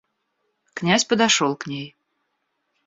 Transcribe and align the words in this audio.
Князь 0.73 1.05
подошёл 1.05 1.55
к 1.55 1.67
ней. 1.67 1.95